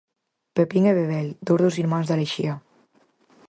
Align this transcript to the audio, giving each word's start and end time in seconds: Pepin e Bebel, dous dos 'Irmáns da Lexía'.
Pepin 0.55 0.83
e 0.91 0.93
Bebel, 0.99 1.27
dous 1.47 1.61
dos 1.63 1.75
'Irmáns 1.77 2.07
da 2.07 2.19
Lexía'. 2.21 2.57